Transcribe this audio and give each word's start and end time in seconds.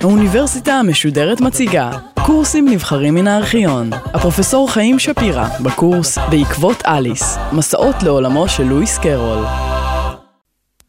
האוניברסיטה 0.00 0.72
המשודרת 0.72 1.40
מציגה 1.40 1.90
קורסים 2.26 2.68
נבחרים 2.68 3.14
מן 3.14 3.26
הארכיון. 3.26 3.90
הפרופסור 3.92 4.70
חיים 4.70 4.98
שפירא 4.98 5.48
בקורס 5.64 6.18
בעקבות 6.18 6.82
אליס, 6.86 7.36
מסעות 7.52 7.96
לעולמו 8.02 8.48
של 8.48 8.62
לואיס 8.62 8.98
קרול. 8.98 9.44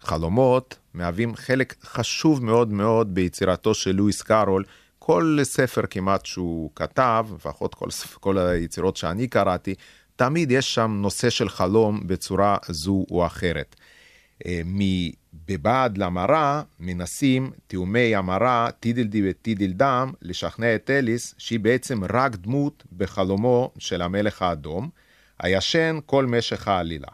חלומות 0.02 0.76
מהווים 0.94 1.36
חלק 1.36 1.76
חשוב 1.84 2.44
מאוד 2.44 2.72
מאוד 2.72 3.16
ביצירתו 3.16 3.74
של 3.74 3.92
לואיס 3.92 4.22
קארול. 4.22 4.64
כל 5.00 5.38
ספר 5.44 5.82
כמעט 5.90 6.26
שהוא 6.26 6.70
כתב, 6.76 7.26
לפחות 7.36 7.76
כל, 7.76 7.90
כל 8.20 8.38
היצירות 8.38 8.98
שאני 8.98 9.28
קראתי, 9.28 9.76
תמיד 10.26 10.52
יש 10.52 10.76
שם 10.76 10.92
נושא 11.02 11.30
של 11.30 11.50
חלום 11.50 12.08
בצורה 12.08 12.58
זו 12.68 13.06
או 13.12 13.26
אחרת. 13.26 13.76
אה, 14.46 14.62
מבעד 15.50 15.98
למראה 15.98 16.62
מנסים 16.80 17.52
תיאומי 17.68 18.16
המראה, 18.16 18.68
טידלדי 18.80 19.30
וטידלדם, 19.30 20.12
לשכנע 20.22 20.76
את 20.76 20.90
אליס 20.90 21.36
שהיא 21.38 21.60
בעצם 21.60 22.02
רק 22.14 22.36
דמות 22.36 22.84
בחלומו 22.98 23.72
של 23.78 24.02
המלך 24.02 24.42
האדום, 24.42 24.90
הישן 25.40 26.00
כל 26.06 26.26
משך 26.26 26.68
העלילה. 26.68 27.08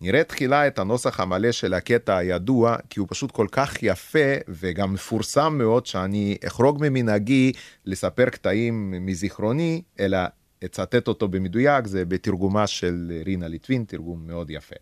נראה 0.00 0.24
תחילה 0.24 0.66
את 0.66 0.78
הנוסח 0.78 1.20
המלא 1.20 1.52
של 1.52 1.74
הקטע 1.74 2.16
הידוע, 2.16 2.76
כי 2.90 3.00
הוא 3.00 3.08
פשוט 3.10 3.30
כל 3.30 3.46
כך 3.52 3.82
יפה 3.82 4.34
וגם 4.48 4.94
מפורסם 4.94 5.58
מאוד, 5.58 5.86
שאני 5.86 6.36
אחרוג 6.46 6.78
ממנהגי 6.80 7.52
לספר 7.86 8.30
קטעים 8.30 8.94
מזיכרוני, 9.06 9.82
אלא 10.00 10.18
אצטט 10.64 11.08
אותו 11.08 11.28
במדויק, 11.28 11.86
זה 11.86 12.04
בתרגומה 12.04 12.66
של 12.66 13.22
רינה 13.24 13.48
ליטווין, 13.48 13.84
תרגום 13.84 14.26
מאוד 14.26 14.50
יפה. 14.50 14.76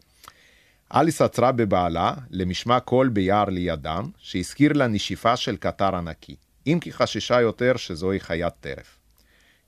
אליס 0.94 1.22
עצרה 1.22 1.52
בבעלה 1.52 2.14
למשמע 2.30 2.80
קול 2.80 3.08
ביער 3.08 3.44
לידם, 3.44 4.10
שהזכיר 4.18 4.72
לה 4.72 4.86
נשיפה 4.86 5.36
של 5.36 5.56
קטר 5.56 5.96
ענקי, 5.96 6.36
אם 6.66 6.78
כי 6.80 6.92
חששה 6.92 7.40
יותר 7.40 7.76
שזוהי 7.76 8.20
חיית 8.20 8.54
טרף. 8.60 8.98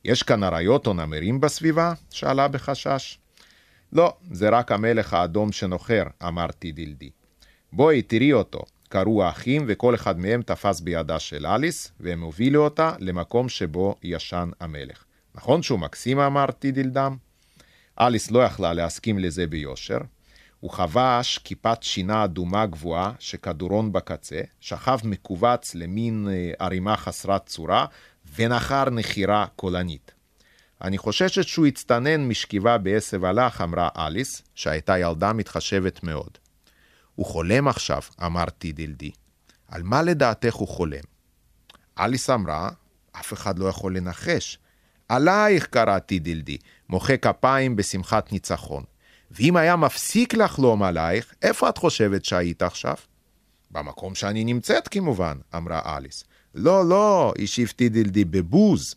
יש 0.05 0.23
כאן 0.23 0.45
אריות 0.45 0.87
או 0.87 0.93
נמרים 0.93 1.41
בסביבה? 1.41 1.93
שאלה 2.11 2.49
בחשש. 2.49 3.19
לא, 3.93 4.17
זה 4.33 4.49
רק 4.49 4.73
המלך 4.73 5.15
האדום 5.15 5.53
שנוחר, 5.53 6.05
אמרתי 6.27 6.73
דילדי. 6.73 7.11
בואי, 7.73 8.03
תראי 8.03 8.33
אותו. 8.33 8.63
קראו 8.89 9.25
האחים, 9.25 9.65
וכל 9.69 9.95
אחד 9.95 10.19
מהם 10.19 10.43
תפס 10.43 10.81
בידה 10.81 11.19
של 11.19 11.47
אליס, 11.47 11.93
והם 12.01 12.21
הובילו 12.21 12.65
אותה 12.65 12.93
למקום 12.99 13.49
שבו 13.49 13.97
ישן 14.03 14.51
המלך. 14.61 15.05
נכון 15.35 15.63
שהוא 15.63 15.79
מקסים, 15.79 16.19
אמרתי 16.19 16.73
דילדם? 16.73 17.17
אליס 18.01 18.31
לא 18.31 18.39
יכלה 18.39 18.73
להסכים 18.73 19.19
לזה 19.19 19.47
ביושר. 19.47 19.99
הוא 20.61 20.71
חבש 20.71 21.39
כיפת 21.39 21.83
שינה 21.83 22.25
אדומה 22.25 22.67
גבוהה 22.67 23.13
שכדורון 23.19 23.93
בקצה, 23.93 24.41
שכב 24.61 24.99
מכווץ 25.05 25.75
למין 25.75 26.29
אה, 26.31 26.53
ערימה 26.59 26.97
חסרת 26.97 27.47
צורה, 27.47 27.87
ונחר 28.37 28.91
נחירה 28.91 29.47
קולנית. 29.57 30.13
אני 30.83 30.99
חוששת 30.99 31.43
שהוא 31.43 31.67
הצטנן 31.67 32.29
משכיבה 32.29 32.79
בעשב 32.79 33.25
הלך, 33.25 33.61
אמרה 33.61 33.89
אליס, 33.97 34.43
שהייתה 34.55 34.99
ילדה 34.99 35.33
מתחשבת 35.33 36.03
מאוד. 36.03 36.39
הוא 37.15 37.27
חולם 37.27 37.69
עכשיו, 37.69 38.03
אמרתי 38.27 38.73
דילדי. 38.73 39.11
על 39.69 39.83
מה 39.83 40.03
לדעתך 40.03 40.55
הוא 40.55 40.69
חולם? 40.69 41.05
אליס 41.99 42.31
אמרה, 42.31 42.71
אף 43.13 43.33
אחד 43.33 43.59
לא 43.59 43.67
יכול 43.69 43.97
לנחש. 43.97 44.59
עלייך 45.13 45.67
קראתי 45.67 46.19
דילדי, 46.19 46.57
מוחא 46.89 47.17
כפיים 47.17 47.77
בשמחת 47.77 48.33
ניצחון. 48.33 48.85
ואם 49.31 49.57
היה 49.57 49.77
מפסיק 49.77 50.35
לחלום 50.35 50.83
עלייך, 50.83 51.35
איפה 51.43 51.69
את 51.69 51.79
חושבת 51.79 52.25
שהיית 52.25 52.63
עכשיו? 52.63 52.95
במקום 53.71 54.15
שאני 54.15 54.45
נמצאת 54.45 54.89
כמובן, 54.89 55.37
אמרה 55.57 55.97
אליס. 55.97 56.25
לא, 56.55 56.89
לא, 56.89 57.33
השיב 57.43 57.73
טידלדי 57.77 58.25
בבוז. 58.25 58.95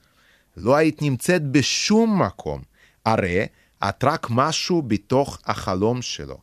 לא 0.57 0.75
היית 0.75 1.01
נמצאת 1.01 1.51
בשום 1.51 2.21
מקום. 2.21 2.61
הרי 3.05 3.45
את 3.89 4.03
רק 4.03 4.27
משהו 4.29 4.81
בתוך 4.81 5.39
החלום 5.45 6.01
שלו. 6.01 6.37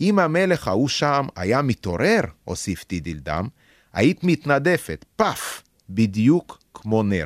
אם 0.00 0.18
המלך 0.18 0.68
ההוא 0.68 0.88
שם 0.88 1.26
היה 1.36 1.62
מתעורר, 1.62 2.22
הוסיף 2.44 2.84
טידלדם, 2.84 3.48
היית 3.92 4.24
מתנדפת, 4.24 5.04
פאף, 5.16 5.62
בדיוק 5.90 6.58
כמו 6.74 7.02
נר. 7.02 7.24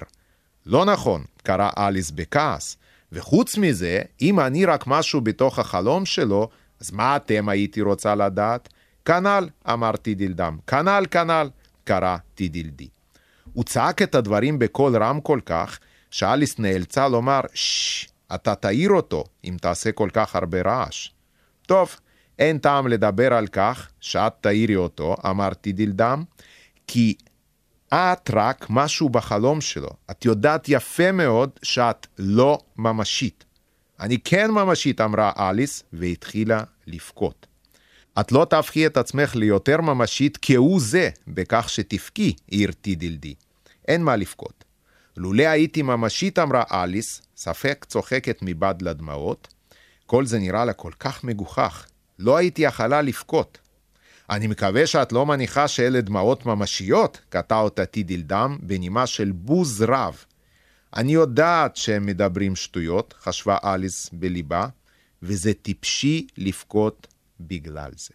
לא 0.66 0.84
נכון, 0.84 1.24
קרא 1.42 1.70
אליס 1.78 2.10
בכעס. 2.10 2.76
וחוץ 3.12 3.56
מזה, 3.56 4.02
אם 4.20 4.40
אני 4.40 4.64
רק 4.64 4.84
משהו 4.86 5.20
בתוך 5.20 5.58
החלום 5.58 6.06
שלו, 6.06 6.48
אז 6.80 6.90
מה 6.90 7.16
אתם 7.16 7.48
הייתי 7.48 7.82
רוצה 7.82 8.14
לדעת? 8.14 8.68
כנ"ל, 9.04 9.48
אמר 9.72 9.96
טידלדם. 9.96 10.58
כנ"ל, 10.66 11.04
כנ"ל, 11.10 11.50
קרא 11.84 12.16
טידלדי. 12.34 12.88
הוא 13.52 13.64
צעק 13.64 14.02
את 14.02 14.14
הדברים 14.14 14.58
בקול 14.58 14.96
רם 14.96 15.20
כל 15.20 15.40
כך, 15.46 15.78
שאליס 16.10 16.58
נאלצה 16.58 17.08
לומר, 17.08 17.40
ששש, 17.54 18.12
אתה 18.34 18.54
תעיר 18.54 18.90
אותו 18.90 19.24
אם 19.44 19.56
תעשה 19.60 19.92
כל 19.92 20.08
כך 20.12 20.36
הרבה 20.36 20.62
רעש. 20.62 21.08
טוב, 21.66 21.96
אין 22.38 22.58
טעם 22.58 22.88
לדבר 22.88 23.34
על 23.34 23.46
כך 23.46 23.88
שאת 24.00 24.32
תעירי 24.40 24.76
אותו, 24.76 25.16
אמרתי 25.30 25.72
דילדם, 25.72 26.24
כי 26.86 27.14
את 27.94 28.30
רק 28.32 28.66
משהו 28.70 29.08
בחלום 29.08 29.60
שלו. 29.60 29.90
את 30.10 30.24
יודעת 30.24 30.68
יפה 30.68 31.12
מאוד 31.12 31.50
שאת 31.62 32.06
לא 32.18 32.58
ממשית. 32.78 33.44
אני 34.00 34.18
כן 34.24 34.50
ממשית, 34.50 35.00
אמרה 35.00 35.32
אליס, 35.38 35.82
והתחילה 35.92 36.62
לבכות. 36.86 37.46
את 38.20 38.32
לא 38.32 38.46
תהפכי 38.50 38.86
את 38.86 38.96
עצמך 38.96 39.36
ליותר 39.36 39.80
ממשית 39.80 40.38
כהוא 40.42 40.80
זה 40.80 41.10
בכך 41.28 41.68
שתבכי, 41.68 42.34
העיר 42.48 42.72
טידלדי. 42.72 43.34
אין 43.88 44.02
מה 44.02 44.16
לבכות. 44.16 44.64
לולא 45.16 45.42
הייתי 45.42 45.82
ממשית, 45.82 46.38
אמרה 46.38 46.62
אליס, 46.72 47.22
ספק 47.36 47.86
צוחקת 47.88 48.38
מבעד 48.42 48.82
לדמעות, 48.82 49.48
כל 50.06 50.26
זה 50.26 50.38
נראה 50.38 50.64
לה 50.64 50.72
כל 50.72 50.92
כך 50.98 51.24
מגוחך. 51.24 51.86
לא 52.18 52.36
הייתי 52.36 52.62
יכלה 52.62 53.02
לבכות. 53.02 53.58
אני 54.32 54.46
מקווה 54.46 54.86
שאת 54.86 55.12
לא 55.12 55.26
מניחה 55.26 55.68
שאלה 55.68 56.00
דמעות 56.00 56.46
ממשיות, 56.46 57.20
קטע 57.28 57.60
אותה 57.60 57.86
טידלדם 57.86 58.58
בנימה 58.62 59.06
של 59.06 59.30
בוז 59.32 59.82
רב. 59.82 60.24
אני 60.96 61.12
יודעת 61.12 61.76
שהם 61.76 62.06
מדברים 62.06 62.56
שטויות, 62.56 63.14
חשבה 63.20 63.56
אליס 63.64 64.10
בליבה, 64.12 64.66
וזה 65.22 65.54
טיפשי 65.54 66.26
לבכות 66.38 67.06
בגלל 67.40 67.90
זה. 67.96 68.14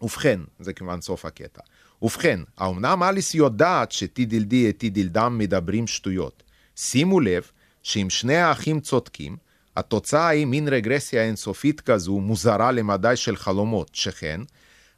ובכן, 0.00 0.40
זה 0.60 0.72
כמובן 0.72 1.00
סוף 1.00 1.24
הקטע. 1.24 1.60
ובכן, 2.02 2.40
האומנם 2.58 3.02
אליס 3.02 3.34
יודעת 3.34 3.92
שטידלדי 3.92 4.70
וטידלדם 4.70 5.38
מדברים 5.38 5.86
שטויות. 5.86 6.42
שימו 6.76 7.20
לב 7.20 7.50
שאם 7.82 8.06
שני 8.10 8.36
האחים 8.36 8.80
צודקים, 8.80 9.36
התוצאה 9.76 10.28
היא 10.28 10.46
מין 10.46 10.68
רגרסיה 10.68 11.22
אינסופית 11.22 11.80
כזו 11.80 12.20
מוזרה 12.20 12.72
למדי 12.72 13.16
של 13.16 13.36
חלומות, 13.36 13.90
שכן 13.92 14.40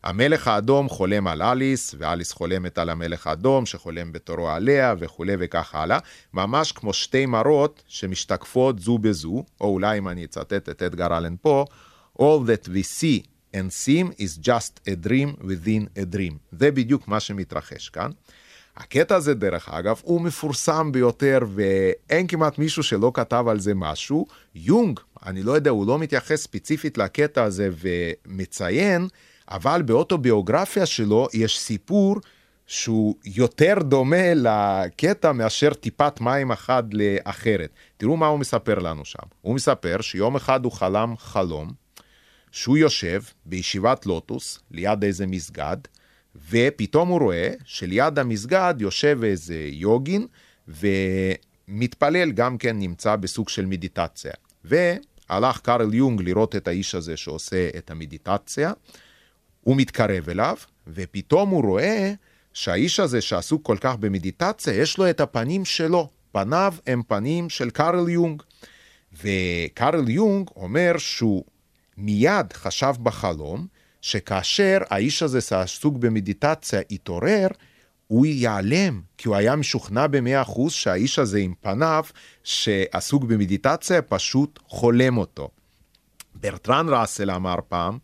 המלך 0.05 0.49
האדום 0.49 0.89
חולם 0.89 1.27
על 1.27 1.43
אליס, 1.43 1.95
ואליס 1.99 2.33
חולמת 2.33 2.79
על 2.79 2.91
המלך 2.91 3.27
האדום, 3.27 3.67
שחולם 3.67 4.13
בתורו 4.13 4.51
עליה, 4.51 4.95
וכולי 4.99 5.33
וכך 5.39 5.75
הלאה, 5.75 5.99
ממש 6.35 6.73
כמו 6.73 6.93
שתי 6.93 7.27
מראות 7.27 7.83
שמשתקפות 7.87 8.79
זו 8.79 8.99
בזו, 8.99 9.45
או 9.61 9.69
אולי 9.69 9.99
אם 9.99 10.09
אני 10.09 10.25
אצטט 10.25 10.69
את 10.69 10.83
אדגר 10.83 11.17
אלן 11.17 11.35
פה, 11.43 11.65
All 12.19 12.41
that 12.47 12.69
we 12.69 12.83
see 12.83 13.25
and 13.55 13.73
seem 13.73 14.13
is 14.19 14.39
just 14.49 14.81
a 14.89 14.97
dream 15.07 15.37
within 15.43 15.89
a 15.99 16.17
dream. 16.17 16.35
זה 16.53 16.71
בדיוק 16.71 17.09
מה 17.09 17.21
שמתרחש 17.21 17.89
כאן. 17.89 18.11
הקטע 18.77 19.17
הזה, 19.17 19.35
דרך 19.35 19.69
אגב, 19.69 20.01
הוא 20.03 20.21
מפורסם 20.21 20.93
ביותר, 20.93 21.39
ואין 21.55 22.27
כמעט 22.27 22.59
מישהו 22.59 22.83
שלא 22.83 23.11
כתב 23.15 23.45
על 23.49 23.61
זה 23.61 23.75
משהו. 23.75 24.27
יונג, 24.55 25.01
אני 25.27 25.43
לא 25.43 25.53
יודע, 25.53 25.71
הוא 25.71 25.87
לא 25.87 25.99
מתייחס 25.99 26.43
ספציפית 26.43 26.99
לקטע 26.99 27.43
הזה 27.43 27.71
ומציין 27.81 29.09
אבל 29.51 29.83
באוטוביוגרפיה 29.83 30.87
שלו 30.87 31.29
יש 31.35 31.59
סיפור 31.59 32.17
שהוא 32.67 33.15
יותר 33.25 33.75
דומה 33.81 34.35
לקטע 34.35 35.33
מאשר 35.33 35.75
טיפת 35.75 36.21
מים 36.21 36.51
אחת 36.51 36.85
לאחרת. 36.93 37.71
תראו 37.97 38.17
מה 38.17 38.27
הוא 38.27 38.39
מספר 38.39 38.79
לנו 38.79 39.05
שם. 39.05 39.27
הוא 39.43 39.55
מספר 39.55 40.01
שיום 40.01 40.37
אחד 40.37 40.65
הוא 40.65 40.73
חלם 40.73 41.15
חלום, 41.19 41.73
שהוא 42.53 42.77
יושב 42.77 43.23
בישיבת 43.47 44.07
לוטוס 44.07 44.59
ליד 44.71 45.05
איזה 45.05 45.27
מסגד, 45.27 45.77
ופתאום 46.51 47.09
הוא 47.09 47.21
רואה 47.21 47.51
שליד 47.65 48.19
המסגד 48.19 48.75
יושב 48.79 49.19
איזה 49.25 49.69
יוגין, 49.71 50.27
ומתפלל 50.69 52.33
גם 52.33 52.59
כן 52.59 52.79
נמצא 52.79 53.17
בסוג 53.17 53.49
של 53.49 53.67
מדיטציה. 53.67 54.33
והלך 54.65 55.61
קארל 55.61 55.95
יונג 55.95 56.23
לראות 56.23 56.57
את 56.57 56.69
האיש 56.69 56.95
הזה 56.95 57.17
שעושה 57.17 57.69
את 57.79 57.91
המדיטציה, 57.91 58.73
הוא 59.67 59.77
מתקרב 59.77 60.29
אליו, 60.29 60.57
ופתאום 60.87 61.51
הוא 61.51 61.63
רואה 61.63 62.13
שהאיש 62.53 63.01
הזה 63.01 63.21
שעסוק 63.21 63.67
כל 63.67 63.77
כך 63.81 63.97
במדיטציה, 63.97 64.75
יש 64.75 64.99
לו 64.99 65.11
את 65.11 65.21
הפנים 65.21 65.65
שלו. 65.65 66.09
פניו 66.33 66.75
הם 66.87 67.03
פנים 67.09 67.51
של 67.51 67.71
קארל 67.71 68.09
יונג. 68.09 68.43
וקארל 69.23 70.09
יונג 70.09 70.49
אומר 70.57 70.99
שהוא 70.99 71.45
מיד 71.97 72.53
חשב 72.53 72.95
בחלום 73.03 73.67
שכאשר 74.01 74.79
האיש 74.91 75.23
הזה 75.23 75.41
שעסוק 75.41 75.97
במדיטציה 75.97 76.81
יתעורר, 76.91 77.47
הוא 78.07 78.27
ייעלם, 78.27 79.01
כי 79.19 79.29
הוא 79.29 79.37
היה 79.37 79.57
משוכנע 79.57 80.07
במאה 80.07 80.43
אחוז 80.43 80.73
שהאיש 80.73 81.19
הזה 81.19 81.39
עם 81.39 81.55
פניו, 81.61 82.05
שעסוק 82.45 83.25
במדיטציה, 83.25 84.03
פשוט 84.03 84.59
חולם 84.67 85.19
אותו. 85.19 85.51
ברטרן 86.35 86.87
ראסל 86.89 87.31
אמר 87.31 87.57
פעם, 87.69 87.99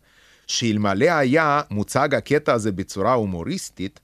שאלמלא 0.53 1.11
היה 1.11 1.61
מוצג 1.69 2.15
הקטע 2.15 2.53
הזה 2.53 2.71
בצורה 2.71 3.13
הומוריסטית, 3.13 3.99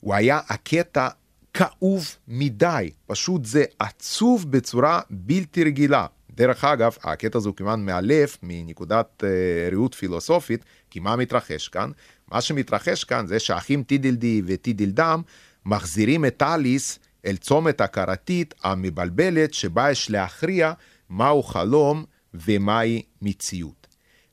הוא 0.00 0.14
היה 0.14 0.40
הקטע 0.48 1.08
כאוב 1.54 2.16
מדי, 2.28 2.90
פשוט 3.06 3.44
זה 3.44 3.64
עצוב 3.78 4.50
בצורה 4.50 5.00
בלתי 5.10 5.64
רגילה. 5.64 6.06
דרך 6.30 6.64
אגב, 6.64 6.96
הקטע 7.02 7.38
הזה 7.38 7.48
הוא 7.48 7.56
כמעט 7.56 7.78
מאלף 7.78 8.38
מנקודת 8.42 9.22
uh, 9.22 9.74
ראות 9.74 9.94
פילוסופית, 9.94 10.64
כי 10.90 11.00
מה 11.00 11.16
מתרחש 11.16 11.68
כאן? 11.68 11.90
מה 12.30 12.40
שמתרחש 12.40 13.04
כאן 13.04 13.26
זה 13.26 13.38
שהאחים 13.38 13.82
טידלדי 13.82 14.42
וטידלדם 14.46 15.22
מחזירים 15.66 16.24
את 16.24 16.42
אליס 16.42 16.98
אל 17.26 17.36
צומת 17.36 17.80
הכרתית 17.80 18.54
המבלבלת, 18.62 19.54
שבה 19.54 19.90
יש 19.90 20.10
להכריע 20.10 20.72
מהו 21.10 21.42
חלום 21.42 22.04
ומהי 22.34 23.02
מציאות. 23.22 23.86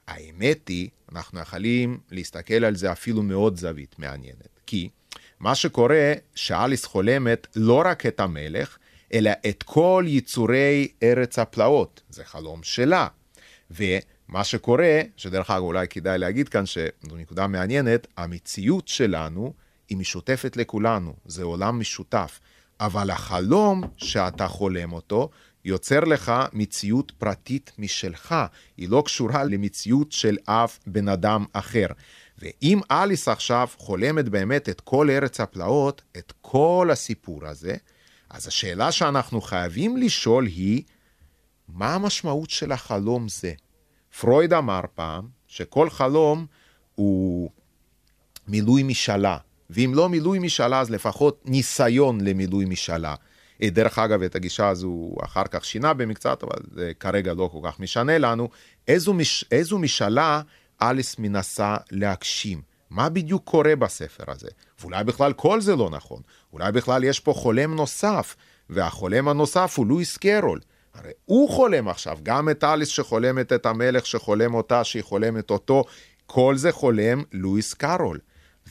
האמת 0.07 0.67
היא, 0.67 0.89
אנחנו 1.15 1.39
יכולים 1.39 1.99
להסתכל 2.11 2.65
על 2.65 2.75
זה 2.75 2.91
אפילו 2.91 3.23
מאוד 3.23 3.57
זווית 3.57 3.95
מעניינת, 3.99 4.59
כי 4.65 4.89
מה 5.39 5.55
שקורה, 5.55 6.13
שאליס 6.35 6.85
חולמת 6.85 7.47
לא 7.55 7.81
רק 7.85 8.05
את 8.05 8.19
המלך, 8.19 8.77
אלא 9.13 9.31
את 9.49 9.63
כל 9.63 10.05
יצורי 10.07 10.87
ארץ 11.03 11.39
הפלאות. 11.39 12.01
זה 12.09 12.23
חלום 12.23 12.63
שלה. 12.63 13.07
ומה 13.71 14.43
שקורה, 14.43 15.01
שדרך 15.17 15.51
אגב 15.51 15.61
אולי 15.61 15.87
כדאי 15.87 16.17
להגיד 16.17 16.49
כאן 16.49 16.65
שזו 16.65 17.15
נקודה 17.15 17.47
מעניינת, 17.47 18.07
המציאות 18.17 18.87
שלנו 18.87 19.53
היא 19.89 19.97
משותפת 19.97 20.57
לכולנו, 20.57 21.13
זה 21.25 21.43
עולם 21.43 21.79
משותף. 21.79 22.39
אבל 22.79 23.09
החלום 23.09 23.83
שאתה 23.97 24.47
חולם 24.47 24.93
אותו, 24.93 25.29
יוצר 25.65 25.99
לך 25.99 26.31
מציאות 26.53 27.11
פרטית 27.17 27.71
משלך, 27.77 28.35
היא 28.77 28.89
לא 28.89 29.03
קשורה 29.05 29.43
למציאות 29.43 30.11
של 30.11 30.37
אף 30.45 30.79
בן 30.87 31.07
אדם 31.07 31.45
אחר. 31.53 31.87
ואם 32.37 32.79
אליס 32.91 33.27
עכשיו 33.27 33.67
חולמת 33.77 34.29
באמת 34.29 34.69
את 34.69 34.81
כל 34.81 35.09
ארץ 35.09 35.39
הפלאות, 35.39 36.01
את 36.17 36.33
כל 36.41 36.89
הסיפור 36.91 37.45
הזה, 37.45 37.75
אז 38.29 38.47
השאלה 38.47 38.91
שאנחנו 38.91 39.41
חייבים 39.41 39.97
לשאול 39.97 40.45
היא, 40.45 40.83
מה 41.67 41.93
המשמעות 41.95 42.49
של 42.49 42.71
החלום 42.71 43.27
זה? 43.29 43.53
פרויד 44.19 44.53
אמר 44.53 44.81
פעם 44.95 45.27
שכל 45.47 45.89
חלום 45.89 46.45
הוא 46.95 47.49
מילוי 48.47 48.83
משאלה, 48.83 49.37
ואם 49.69 49.91
לא 49.95 50.09
מילוי 50.09 50.39
משאלה, 50.39 50.79
אז 50.79 50.89
לפחות 50.89 51.41
ניסיון 51.45 52.21
למילוי 52.21 52.65
משאלה. 52.65 53.15
אה, 53.63 53.69
דרך 53.69 53.99
אגב, 53.99 54.21
את 54.21 54.35
הגישה 54.35 54.67
הזו 54.67 55.11
אחר 55.23 55.43
כך 55.51 55.65
שינה 55.65 55.93
במקצת, 55.93 56.43
אבל 56.43 56.57
זה 56.75 56.91
כרגע 56.99 57.33
לא 57.33 57.49
כל 57.51 57.69
כך 57.69 57.79
משנה 57.79 58.17
לנו. 58.17 58.49
איזו, 58.87 59.13
מש, 59.13 59.45
איזו 59.51 59.79
משאלה 59.79 60.41
אליס 60.81 61.15
מנסה 61.19 61.77
להגשים? 61.91 62.61
מה 62.89 63.09
בדיוק 63.09 63.43
קורה 63.45 63.75
בספר 63.75 64.23
הזה? 64.27 64.47
ואולי 64.79 65.03
בכלל 65.03 65.33
כל 65.33 65.61
זה 65.61 65.75
לא 65.75 65.89
נכון. 65.89 66.21
אולי 66.53 66.71
בכלל 66.71 67.03
יש 67.03 67.19
פה 67.19 67.33
חולם 67.33 67.75
נוסף, 67.75 68.35
והחולם 68.69 69.27
הנוסף 69.27 69.73
הוא 69.77 69.87
לואיס 69.87 70.17
קרול. 70.17 70.59
הרי 70.93 71.11
הוא 71.25 71.49
חולם 71.49 71.87
עכשיו, 71.87 72.17
גם 72.23 72.49
את 72.49 72.63
אליס 72.63 72.87
שחולמת 72.87 73.53
את 73.53 73.65
המלך, 73.65 74.05
שחולם 74.05 74.53
אותה, 74.53 74.83
שהיא 74.83 75.03
חולמת 75.03 75.49
אותו, 75.49 75.83
כל 76.25 76.57
זה 76.57 76.71
חולם 76.71 77.23
לואיס 77.31 77.73
קרול. 77.73 78.19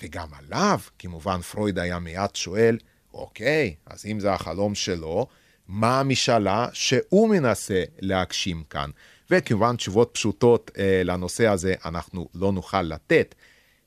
וגם 0.03 0.29
עליו, 0.39 0.79
כמובן 0.99 1.41
פרויד 1.41 1.79
היה 1.79 1.99
מיד 1.99 2.31
שואל, 2.35 2.79
אוקיי, 3.21 3.75
אז 3.87 4.07
אם 4.07 4.21
זה 4.21 4.33
החלום 4.33 4.75
שלו, 4.75 5.27
מה 5.69 6.01
המשאלה 6.01 6.69
שהוא 6.73 7.29
מנסה 7.29 7.83
להגשים 8.01 8.63
כאן? 8.71 8.91
וכמובן 9.31 9.77
תשובות 9.77 10.11
פשוטות 10.13 10.71
אה, 10.79 11.03
לנושא 11.05 11.47
הזה 11.47 11.75
אנחנו 11.85 12.29
לא 12.35 12.53
נוכל 12.53 12.83
לתת. 12.83 13.35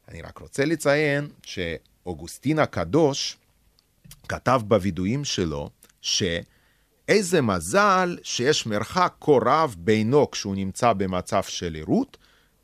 אני 0.10 0.22
רק 0.22 0.38
רוצה 0.38 0.66
לציין 0.66 1.30
שאוגוסטין 1.44 2.60
הקדוש 2.60 3.38
כתב 4.28 4.62
בווידויים 4.68 5.26
שלו, 5.26 5.70
שאיזה 6.02 7.42
מזל 7.42 8.18
שיש 8.24 8.66
מרחק 8.66 9.14
כה 9.22 9.32
רב 9.46 9.76
בינו 9.78 10.32
כשהוא 10.32 10.56
נמצא 10.56 10.94
במצב 10.94 11.44
של 11.44 11.74
עירות, 11.74 12.18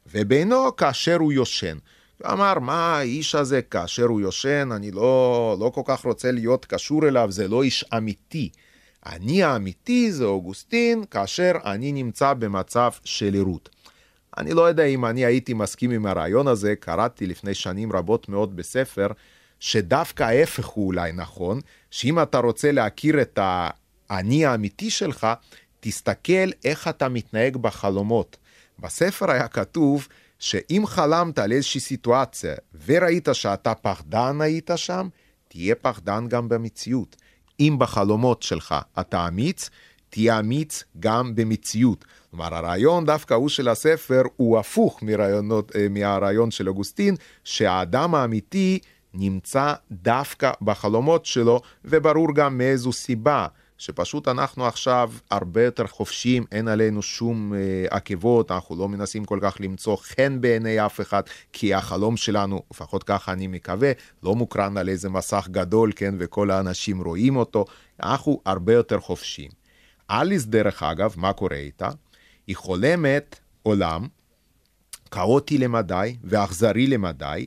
ובינו 0.07 0.75
כאשר 0.75 1.15
הוא 1.15 1.33
יושן. 1.33 1.77
ואמר, 2.21 2.60
מה 2.60 2.98
האיש 2.98 3.36
הזה 3.36 3.62
כאשר 3.62 4.04
הוא 4.04 4.21
יושן, 4.21 4.69
אני 4.71 4.92
לא, 4.92 5.57
לא 5.60 5.71
כל 5.75 5.81
כך 5.86 6.06
רוצה 6.06 6.31
להיות 6.31 6.66
קשור 6.66 7.07
אליו, 7.07 7.31
זה 7.31 7.48
לא 7.48 7.63
איש 7.63 7.86
אמיתי. 7.98 8.50
אני 9.06 9.44
האמיתי 9.44 10.12
זה 10.12 10.25
אוגוסטין, 10.25 11.04
כאשר 11.12 11.51
אני 11.66 11.92
נמצא 11.92 12.33
במצב 12.33 12.92
של 13.04 13.33
עירות. 13.33 13.69
אני 14.38 14.54
לא 14.54 14.62
יודע 14.62 14.86
אם 14.86 15.06
אני 15.06 15.25
הייתי 15.25 15.54
מסכים 15.54 15.92
עם 15.92 16.06
הרעיון 16.06 16.48
הזה, 16.48 16.75
קראתי 16.75 17.27
לפני 17.27 17.54
שנים 17.54 17.92
רבות 17.92 18.30
מאוד 18.30 18.56
בספר, 18.56 19.07
שדווקא 19.60 20.24
ההפך 20.24 20.65
הוא 20.65 20.88
אולי 20.88 21.12
נכון, 21.12 21.60
שאם 21.92 22.22
אתה 22.22 22.39
רוצה 22.39 22.72
להכיר 22.72 23.22
את 23.22 23.39
האני 23.42 24.45
האמיתי 24.45 24.89
שלך, 24.89 25.27
תסתכל 25.80 26.50
איך 26.65 26.88
אתה 26.88 27.10
מתנהג 27.10 27.57
בחלומות. 27.57 28.38
בספר 28.80 29.31
היה 29.31 29.48
כתוב 29.48 30.07
שאם 30.39 30.83
חלמת 30.86 31.39
על 31.39 31.51
איזושהי 31.51 31.81
סיטואציה 31.81 32.56
וראית 32.86 33.27
שאתה 33.33 33.74
פחדן 33.75 34.41
היית 34.41 34.69
שם, 34.75 35.07
תהיה 35.47 35.75
פחדן 35.75 36.27
גם 36.27 36.50
במציאות. 36.50 37.15
אם 37.59 37.75
בחלומות 37.80 38.44
שלך 38.44 38.75
אתה 39.00 39.27
אמיץ, 39.27 39.69
תהיה 40.09 40.39
אמיץ 40.39 40.83
גם 41.00 41.36
במציאות. 41.36 42.06
כלומר, 42.30 42.56
הרעיון 42.56 43.06
דווקא 43.06 43.33
הוא 43.33 43.50
של 43.50 43.68
הספר 43.68 44.21
הוא 44.36 44.59
הפוך 44.59 45.03
מרעיונות, 45.03 45.75
אה, 45.75 45.88
מהרעיון 45.89 46.51
של 46.51 46.69
אוגוסטין, 46.69 47.15
שהאדם 47.44 48.15
האמיתי 48.15 48.80
נמצא 49.13 49.74
דווקא 49.91 50.51
בחלומות 50.62 51.25
שלו, 51.25 51.62
וברור 51.86 52.36
גם 52.36 52.57
מאיזו 52.57 52.91
סיבה. 52.91 53.47
שפשוט 53.80 54.28
אנחנו 54.28 54.66
עכשיו 54.66 55.12
הרבה 55.31 55.64
יותר 55.64 55.88
חופשיים, 55.88 56.46
אין 56.52 56.68
עלינו 56.68 57.02
שום 57.02 57.54
אה, 57.54 57.86
עקבות, 57.90 58.52
אנחנו 58.52 58.76
לא 58.76 58.90
מנסים 58.90 59.26
כל 59.26 59.40
כך 59.42 59.58
למצוא 59.60 59.98
חן 59.98 60.42
בעיני 60.42 60.86
אף 60.86 61.01
אחד, 61.01 61.24
כי 61.53 61.74
החלום 61.74 62.18
שלנו, 62.18 62.62
לפחות 62.72 63.03
ככה 63.03 63.32
אני 63.32 63.48
מקווה, 63.48 63.92
לא 64.24 64.36
מוקרן 64.36 64.77
על 64.77 64.89
איזה 64.89 65.10
מסך 65.10 65.48
גדול, 65.51 65.92
כן, 65.96 66.15
וכל 66.20 66.51
האנשים 66.51 67.01
רואים 67.01 67.36
אותו, 67.36 67.65
אנחנו 68.03 68.42
הרבה 68.46 68.74
יותר 68.74 69.00
חופשיים. 69.00 69.51
אליס, 70.12 70.46
דרך 70.46 70.84
אגב, 70.84 71.13
מה 71.18 71.34
קורה 71.34 71.58
איתה? 71.58 71.89
היא 72.48 72.56
חולמת 72.56 73.39
עולם 73.63 74.08
כאוטי 75.12 75.58
למדי 75.58 76.15
ואכזרי 76.24 76.88
למדי, 76.88 77.46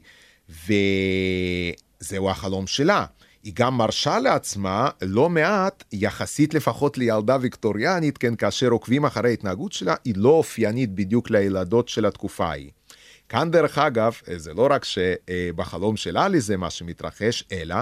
וזהו 0.48 2.30
החלום 2.30 2.66
שלה. 2.66 3.06
היא 3.42 3.52
גם 3.56 3.78
מרשה 3.78 4.18
לעצמה 4.18 4.90
לא 5.02 5.28
מעט, 5.28 5.84
יחסית 5.92 6.54
לפחות 6.54 6.98
לילדה 6.98 7.36
ויקטוריאנית, 7.40 8.18
כן, 8.18 8.36
כאשר 8.36 8.68
עוקבים 8.68 9.04
אחרי 9.04 9.30
ההתנהגות 9.30 9.72
שלה, 9.72 9.94
היא 10.04 10.14
לא 10.16 10.28
אופיינית 10.28 10.94
בדיוק 10.94 11.30
לילדות 11.30 11.88
של 11.88 12.06
התקופה 12.06 12.46
ההיא. 12.46 12.70
כאן 13.28 13.50
דרך 13.50 13.78
אגב, 13.78 14.16
זה 14.36 14.54
לא 14.54 14.68
רק 14.70 14.84
שבחלום 14.84 15.96
של 15.96 16.18
אלי 16.18 16.40
זה 16.40 16.56
מה 16.56 16.70
שמתרחש, 16.70 17.44
אלא 17.52 17.76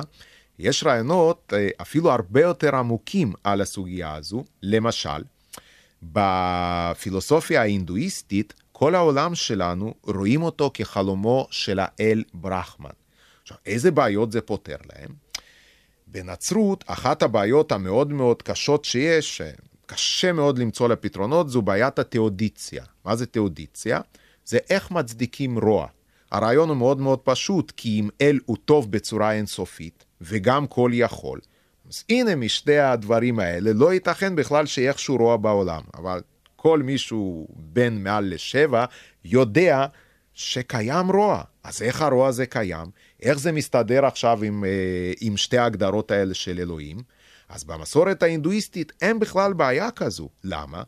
יש 0.59 0.85
רעיונות 0.85 1.53
אה, 1.57 1.69
אפילו 1.83 2.13
הרבה 2.13 2.41
יותר 2.41 2.77
עמוקים 2.77 3.33
על 3.45 3.61
הסוגיה 3.61 4.15
הזו. 4.15 4.45
למשל, 4.63 5.23
בפילוסופיה 6.03 7.61
ההינדואיסטית, 7.61 8.55
כל 8.73 8.95
העולם 8.95 9.35
שלנו 9.35 9.95
רואים 10.03 10.43
אותו 10.43 10.71
כחלומו 10.75 11.47
של 11.51 11.79
האל 11.83 12.25
ברחמן. 12.35 12.91
עכשיו, 13.43 13.57
איזה 13.67 13.91
בעיות 13.91 14.33
זה 14.33 14.41
פותר 14.41 14.77
להם? 14.95 15.30
בנצרות, 16.13 16.85
אחת 16.87 17.23
הבעיות 17.23 17.73
המאוד 17.73 18.13
מאוד 18.13 18.43
קשות 18.43 18.85
שיש, 18.85 19.43
קשה 19.87 20.33
מאוד 20.33 20.59
למצוא 20.59 20.89
לה 20.89 20.97
פתרונות, 20.97 21.49
זו 21.49 21.63
בעיית 21.63 21.99
התאודיציה. 21.99 22.85
מה 23.05 23.17
זה 23.17 23.27
תאודיציה? 23.27 24.01
זה 24.45 24.59
איך 24.71 24.91
מצדיקים 24.91 25.59
רוע. 25.59 25.87
הרעיון 26.31 26.69
הוא 26.69 26.77
מאוד 26.77 27.01
מאוד 27.01 27.19
פשוט, 27.19 27.73
כי 27.77 28.01
אם 28.01 28.09
אל 28.21 28.39
הוא 28.47 28.57
טוב 28.65 28.93
בצורה 28.93 29.33
אינסופית, 29.33 30.05
וגם 30.21 30.67
כל 30.67 30.91
יכול, 30.95 31.41
אז 31.89 32.05
הנה 32.09 32.35
משתי 32.35 32.79
הדברים 32.79 33.39
האלה, 33.39 33.73
לא 33.73 33.93
ייתכן 33.93 34.37
בכלל 34.37 34.67
שאיכשהו 34.67 35.17
רוע 35.17 35.37
בעולם. 35.37 35.83
אבל 35.95 36.21
כל 36.57 36.83
מישהו 36.83 37.49
בן 37.57 38.03
מעל 38.03 38.35
לשבע 38.35 38.85
יודע 39.25 39.87
שקיים 40.35 41.11
רוע. 41.11 41.43
אז 41.65 41.83
איך 41.83 42.03
הרוע 42.03 42.29
הזה 42.29 42.47
קיים? 42.47 42.87
איך 43.23 43.39
זה 43.39 43.53
מסתדר 43.53 44.07
עכשיו 44.07 44.43
עם, 44.43 44.65
אה, 44.65 45.13
עם 45.21 45.37
שתי 45.37 45.59
ההגדרות 45.59 46.11
האלה 46.11 46.35
של 46.35 46.59
אלוהים? 46.59 46.99
אז 47.49 47.65
במסורת 47.65 48.23
ההינדואיסטית 48.23 48.93
אין 49.03 49.19
בכלל 49.19 49.53
בעיה 49.53 49.91
כזו. 49.91 50.29
למה? 50.45 50.83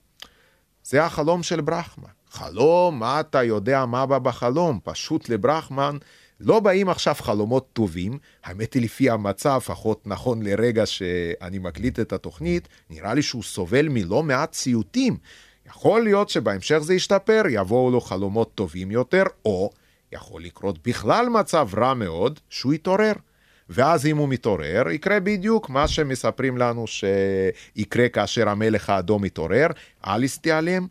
זה 0.85 1.05
החלום 1.05 1.43
של 1.43 1.61
ברחמה. 1.61 2.09
חלום, 2.31 2.99
מה 2.99 3.21
אתה 3.21 3.43
יודע 3.43 3.87
מה 3.87 4.07
בא 4.07 4.19
בחלום? 4.19 4.81
פשוט 4.85 5.29
לברחמן 5.29 5.97
לא 6.41 6.61
באים 6.61 6.89
עכשיו 6.89 7.15
חלומות 7.15 7.69
טובים, 7.73 8.19
האמת 8.45 8.75
היא 8.75 8.83
לפי 8.83 9.11
המצב, 9.11 9.57
לפחות 9.63 10.07
נכון 10.07 10.43
לרגע 10.43 10.87
שאני 10.87 11.59
מקליט 11.59 12.01
את 12.01 12.13
התוכנית, 12.13 12.69
נראה 12.91 13.15
לי 13.15 13.23
שהוא 13.23 13.43
סובל 13.43 13.89
מלא 13.89 14.23
מעט 14.23 14.55
סיוטים. 14.55 15.17
יכול 15.67 16.05
להיות 16.05 16.29
שבהמשך 16.29 16.79
זה 16.79 16.95
ישתפר, 16.95 17.43
יבואו 17.51 17.91
לו 17.91 18.01
חלומות 18.01 18.55
טובים 18.55 18.91
יותר, 18.91 19.23
או 19.45 19.71
יכול 20.13 20.45
לקרות 20.45 20.89
בכלל 20.89 21.29
מצב 21.29 21.69
רע 21.77 21.95
מאוד, 21.95 22.41
שהוא 22.51 22.75
יתעורר. 22.75 23.13
ואז 23.69 24.07
אם 24.07 24.17
הוא 24.17 24.29
מתעורר, 24.29 24.91
יקרה 24.91 25.21
בדיוק 25.21 25.71
מה 25.71 25.89
שמספרים 25.89 26.59
לנו 26.59 26.85
שיקרה 26.87 28.09
כאשר 28.09 28.49
המלך 28.49 28.91
האדום 28.91 29.25
יתעורר, 29.25 29.67
אליס 30.07 30.39
תיעלם, 30.39 30.87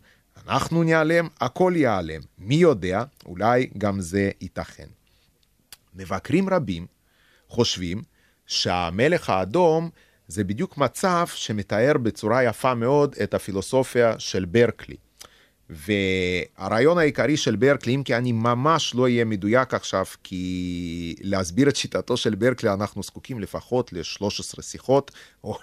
אנחנו 0.47 0.83
ניעלם, 0.83 1.27
הכל 1.41 1.73
ייעלם. 1.75 2.21
מי 2.37 2.55
יודע, 2.55 3.03
אולי 3.25 3.69
גם 3.77 4.01
זה 4.01 4.29
ייתכן. 4.41 4.87
מבקרים 5.95 6.49
רבים 6.49 6.85
חושבים 7.47 8.01
שהמלך 8.47 9.29
האדום 9.29 9.89
זה 10.27 10.43
בדיוק 10.43 10.77
מצב 10.77 11.27
שמתאר 11.33 11.97
בצורה 11.97 12.43
יפה 12.43 12.73
מאוד 12.73 13.15
את 13.23 13.33
הפילוסופיה 13.33 14.19
של 14.19 14.45
ברקלי. 14.45 14.95
והרעיון 15.71 16.97
העיקרי 16.97 17.37
של 17.37 17.55
ברקלי, 17.55 17.95
אם 17.95 18.03
כי 18.03 18.15
אני 18.15 18.31
ממש 18.31 18.95
לא 18.95 19.03
אהיה 19.03 19.25
מדויק 19.25 19.73
עכשיו, 19.73 20.05
כי 20.23 21.15
להסביר 21.21 21.69
את 21.69 21.75
שיטתו 21.75 22.17
של 22.17 22.35
ברקלי 22.35 22.73
אנחנו 22.73 23.03
זקוקים 23.03 23.39
לפחות 23.39 23.93
ל-13 23.93 24.61
שיחות, 24.61 25.11
או 25.43 25.57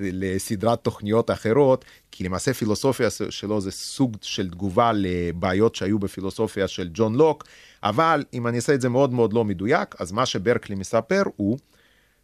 לסדרת 0.00 0.84
תוכניות 0.84 1.30
אחרות, 1.30 1.84
כי 2.12 2.24
למעשה 2.24 2.54
פילוסופיה 2.54 3.08
שלו 3.30 3.60
זה 3.60 3.70
סוג 3.70 4.16
של 4.22 4.50
תגובה 4.50 4.90
לבעיות 4.94 5.74
שהיו 5.74 5.98
בפילוסופיה 5.98 6.68
של 6.68 6.88
ג'ון 6.94 7.14
לוק, 7.14 7.44
אבל 7.82 8.24
אם 8.34 8.46
אני 8.46 8.56
אעשה 8.56 8.74
את 8.74 8.80
זה 8.80 8.88
מאוד 8.88 9.12
מאוד 9.12 9.32
לא 9.32 9.44
מדויק, 9.44 9.94
אז 9.98 10.12
מה 10.12 10.26
שברקלי 10.26 10.76
מספר 10.76 11.22
הוא 11.36 11.58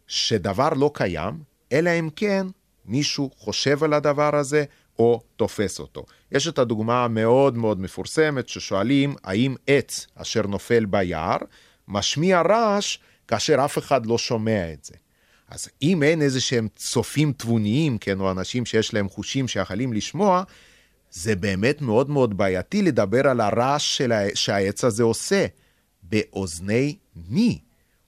שדבר 0.07 0.69
לא 0.69 0.91
קיים, 0.93 1.33
אלא 1.71 1.89
אם 1.89 2.09
כן 2.15 2.47
מישהו 2.85 3.31
חושב 3.37 3.83
על 3.83 3.93
הדבר 3.93 4.35
הזה, 4.35 4.63
או 4.99 5.21
תופס 5.35 5.79
אותו. 5.79 6.05
יש 6.31 6.47
את 6.47 6.59
הדוגמה 6.59 7.05
המאוד 7.05 7.57
מאוד 7.57 7.79
מפורסמת 7.79 8.49
ששואלים 8.49 9.15
האם 9.23 9.55
עץ 9.67 10.07
אשר 10.15 10.47
נופל 10.47 10.85
ביער 10.85 11.37
משמיע 11.87 12.41
רעש 12.41 12.97
כאשר 13.27 13.65
אף 13.65 13.77
אחד 13.77 14.05
לא 14.05 14.17
שומע 14.17 14.73
את 14.73 14.83
זה. 14.83 14.93
אז 15.49 15.69
אם 15.81 16.03
אין 16.03 16.21
איזה 16.21 16.41
שהם 16.41 16.67
צופים 16.75 17.33
תבוניים, 17.37 17.97
כן, 17.97 18.19
או 18.19 18.31
אנשים 18.31 18.65
שיש 18.65 18.93
להם 18.93 19.09
חושים 19.09 19.47
שיכולים 19.47 19.93
לשמוע, 19.93 20.43
זה 21.11 21.35
באמת 21.35 21.81
מאוד 21.81 22.09
מאוד 22.09 22.37
בעייתי 22.37 22.81
לדבר 22.81 23.27
על 23.27 23.41
הרעש 23.41 23.97
של 23.97 24.13
שהעץ 24.33 24.83
הזה 24.83 25.03
עושה. 25.03 25.45
באוזני 26.03 26.95
מי? 27.29 27.59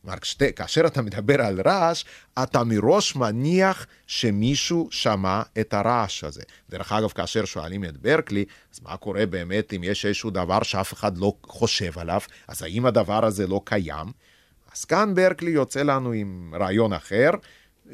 כלומר, 0.05 0.51
כאשר 0.55 0.87
אתה 0.87 1.01
מדבר 1.01 1.41
על 1.41 1.61
רעש, 1.65 2.03
אתה 2.43 2.63
מראש 2.63 3.15
מניח 3.15 3.85
שמישהו 4.07 4.87
שמע 4.91 5.41
את 5.59 5.73
הרעש 5.73 6.23
הזה. 6.23 6.41
דרך 6.69 6.91
אגב, 6.91 7.09
כאשר 7.09 7.45
שואלים 7.45 7.85
את 7.85 7.97
ברקלי, 7.97 8.45
אז 8.73 8.79
מה 8.83 8.97
קורה 8.97 9.25
באמת 9.25 9.73
אם 9.73 9.83
יש 9.83 10.05
איזשהו 10.05 10.29
דבר 10.29 10.63
שאף 10.63 10.93
אחד 10.93 11.17
לא 11.17 11.33
חושב 11.45 11.99
עליו, 11.99 12.21
אז 12.47 12.63
האם 12.63 12.85
הדבר 12.85 13.25
הזה 13.25 13.47
לא 13.47 13.61
קיים? 13.63 14.07
אז 14.73 14.85
כאן 14.85 15.15
ברקלי 15.15 15.51
יוצא 15.51 15.81
לנו 15.81 16.11
עם 16.11 16.53
רעיון 16.59 16.93
אחר, 16.93 17.29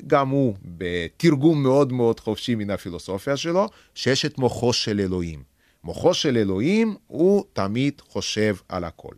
גם 0.08 0.30
הוא 0.30 0.56
בתרגום 0.63 1.63
מאוד 1.63 1.94
מאוד 1.94 2.20
חופשי 2.20 2.56
מן 2.56 2.70
הפילוסופיה 2.70 3.38
שלו, 3.38 3.70
שיש 3.96 4.25
את 4.25 4.38
מוחו 4.38 4.74
של 4.74 5.00
אלוהים. 5.00 5.44
מוחו 5.84 6.13
של 6.13 6.38
אלוהים 6.38 6.96
הוא 7.08 7.46
תמיד 7.53 8.01
חושב 8.08 8.56
על 8.70 8.84
הכל. 8.84 9.13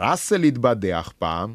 ראסל 0.00 0.42
התבדח 0.42 1.12
פעם 1.18 1.54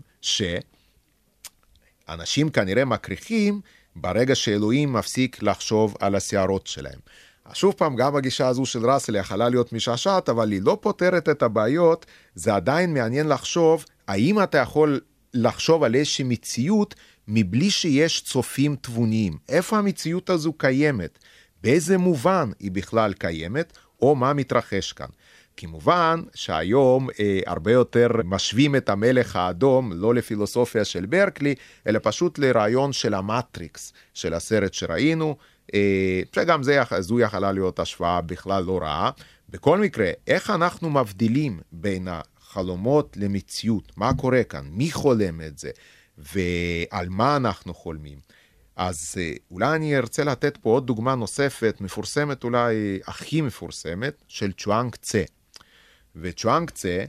שאנשים 2.07 2.49
כנראה 2.49 2.85
מכריחים 2.85 3.61
ברגע 3.95 4.35
שאלוהים 4.35 4.93
מפסיק 4.93 5.43
לחשוב 5.43 5.95
על 5.99 6.15
השערות 6.15 6.67
שלהם. 6.67 6.99
שוב 7.53 7.73
פעם, 7.77 7.95
גם 7.95 8.15
הגישה 8.15 8.47
הזו 8.47 8.65
של 8.65 8.89
ראסל 8.89 9.15
יכלה 9.15 9.49
להיות 9.49 9.73
משעשעת, 9.73 10.29
אבל 10.29 10.51
היא 10.51 10.61
לא 10.61 10.77
פותרת 10.81 11.29
את 11.29 11.43
הבעיות, 11.43 12.05
זה 12.35 12.55
עדיין 12.55 12.93
מעניין 12.93 13.27
לחשוב, 13.27 13.85
האם 14.07 14.43
אתה 14.43 14.57
יכול 14.57 14.99
לחשוב 15.33 15.83
על 15.83 15.95
איזושהי 15.95 16.25
מציאות 16.25 16.95
מבלי 17.27 17.69
שיש 17.69 18.21
צופים 18.21 18.75
תבוניים. 18.81 19.37
איפה 19.49 19.77
המציאות 19.77 20.29
הזו 20.29 20.53
קיימת? 20.53 21.19
באיזה 21.63 21.97
מובן 21.97 22.51
היא 22.59 22.71
בכלל 22.71 23.13
קיימת, 23.13 23.77
או 24.05 24.15
מה 24.15 24.33
מתרחש 24.33 24.93
כאן. 24.93 25.07
כמובן 25.57 26.21
שהיום 26.33 27.09
אה, 27.19 27.39
הרבה 27.45 27.71
יותר 27.71 28.07
משווים 28.23 28.75
את 28.75 28.89
המלך 28.89 29.35
האדום 29.35 29.91
לא 29.93 30.15
לפילוסופיה 30.15 30.85
של 30.85 31.05
ברקלי, 31.05 31.55
אלא 31.87 31.99
פשוט 32.03 32.39
לרעיון 32.39 32.93
של 32.93 33.13
המטריקס, 33.13 33.93
של 34.13 34.33
הסרט 34.33 34.73
שראינו, 34.73 35.35
אה, 35.73 36.21
שגם 36.35 36.63
זה, 36.63 36.81
זו 36.99 37.19
יכלה 37.19 37.51
להיות 37.51 37.79
השוואה 37.79 38.21
בכלל 38.21 38.63
לא 38.63 38.79
רעה. 38.81 39.11
בכל 39.49 39.77
מקרה, 39.77 40.11
איך 40.27 40.49
אנחנו 40.49 40.89
מבדילים 40.89 41.59
בין 41.71 42.07
החלומות 42.07 43.17
למציאות? 43.19 43.91
מה 43.97 44.11
קורה 44.17 44.43
כאן? 44.43 44.65
מי 44.71 44.91
חולם 44.91 45.41
את 45.41 45.57
זה? 45.57 45.69
ועל 46.17 47.09
מה 47.09 47.35
אנחנו 47.35 47.73
חולמים? 47.73 48.17
אז 48.75 49.15
אה, 49.17 49.31
אולי 49.51 49.75
אני 49.75 49.97
ארצה 49.97 50.23
לתת 50.23 50.57
פה 50.57 50.69
עוד 50.69 50.87
דוגמה 50.87 51.15
נוספת, 51.15 51.77
מפורסמת 51.81 52.43
אולי 52.43 52.99
הכי 53.07 53.41
מפורסמת, 53.41 54.23
של 54.27 54.51
צ'ואנג 54.51 54.95
צה. 54.95 55.23
וצ'ואנג 56.15 56.69
צה 56.69 57.05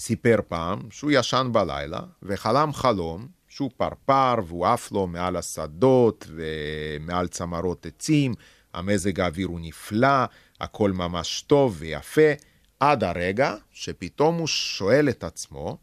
סיפר 0.00 0.40
פעם 0.48 0.78
שהוא 0.90 1.10
ישן 1.14 1.48
בלילה 1.52 2.00
וחלם 2.22 2.72
חלום 2.72 3.28
שהוא 3.48 3.70
פרפר 3.76 4.34
והוא 4.46 4.66
עף 4.66 4.92
לו 4.92 5.06
מעל 5.06 5.36
השדות 5.36 6.26
ומעל 6.30 7.28
צמרות 7.28 7.86
עצים, 7.86 8.34
המזג 8.74 9.20
האוויר 9.20 9.46
הוא 9.46 9.60
נפלא, 9.60 10.24
הכל 10.60 10.92
ממש 10.92 11.44
טוב 11.46 11.76
ויפה, 11.78 12.32
עד 12.80 13.04
הרגע 13.04 13.54
שפתאום 13.70 14.36
הוא 14.36 14.46
שואל 14.46 15.08
את 15.08 15.24
עצמו, 15.24 15.78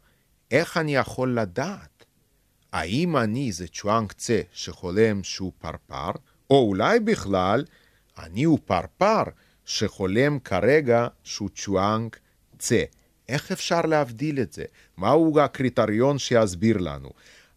איך 0.50 0.76
אני 0.76 0.96
יכול 0.96 1.38
לדעת? 1.38 1.91
האם 2.72 3.16
אני 3.16 3.52
זה 3.52 3.66
צ'ואנג 3.68 4.12
צה 4.12 4.40
שחולם 4.52 5.22
שהוא 5.22 5.52
פרפר, 5.58 6.10
או 6.50 6.68
אולי 6.68 7.00
בכלל 7.00 7.64
אני 8.18 8.44
הוא 8.44 8.58
פרפר 8.64 9.22
שחולם 9.64 10.38
כרגע 10.38 11.06
שהוא 11.24 11.48
צ'ואנג 11.54 12.16
צה. 12.58 12.82
איך 13.28 13.52
אפשר 13.52 13.80
להבדיל 13.80 14.40
את 14.40 14.52
זה? 14.52 14.64
מהו 14.96 15.40
הקריטריון 15.40 16.18
שיסביר 16.18 16.78
לנו? 16.78 17.10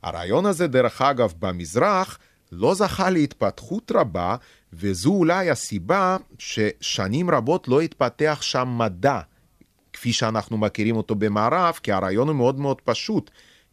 הרעיון 0.03 0.45
הזה, 0.45 0.67
דרך 0.67 1.01
אגב, 1.01 1.33
במזרח, 1.39 2.19
לא 2.51 2.73
זכה 2.73 3.09
להתפתחות 3.09 3.91
רבה, 3.95 4.35
וזו 4.73 5.09
אולי 5.09 5.49
הסיבה 5.49 6.17
ששנים 6.39 7.29
רבות 7.29 7.67
לא 7.67 7.81
התפתח 7.81 8.39
שם 8.41 8.75
מדע, 8.77 9.19
כפי 9.93 10.13
שאנחנו 10.13 10.57
מכירים 10.57 10.95
אותו 10.95 11.15
במערב, 11.15 11.79
כי 11.83 11.91
הרעיון 11.91 12.27
הוא 12.27 12.35
מאוד 12.35 12.59
מאוד 12.59 12.81
פשוט. 12.81 13.31